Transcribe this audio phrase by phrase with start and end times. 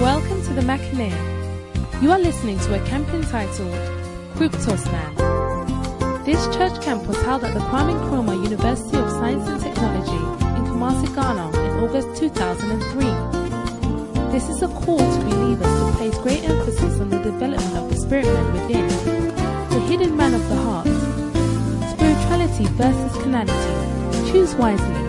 [0.00, 1.12] Welcome to the Mackinac.
[2.02, 3.72] You are listening to a camp entitled
[4.34, 6.24] Kruptos Man.
[6.24, 10.16] This church camp was held at the Kwame Nkrumah University of Science and Technology
[10.58, 13.04] in Kumasi, Ghana in August 2003.
[14.32, 17.96] This is a call to believers to place great emphasis on the development of the
[17.96, 18.88] spirit man within,
[19.70, 20.88] the hidden man of the heart.
[21.94, 24.32] Spirituality versus carnality.
[24.32, 25.03] Choose wisely.